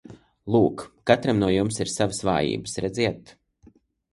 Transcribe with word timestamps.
Lūk, 0.53 0.79
katram 1.11 1.43
no 1.43 1.49
jums 1.55 1.77
ir 1.85 1.91
savas 1.97 2.23
vājības, 2.31 2.77
redziet! 2.87 3.35